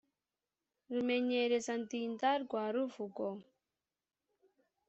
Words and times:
rumenyereza-ndinda 0.93 2.29
rwa 2.43 2.63
ruvugo 2.73 3.25